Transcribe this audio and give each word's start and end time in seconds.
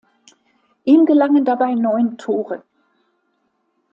Ihm 0.83 1.05
gelangen 1.05 1.45
dabei 1.45 1.75
neun 1.75 2.17
Tore. 2.17 2.63